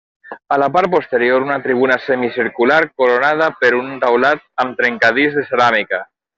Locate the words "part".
0.77-0.89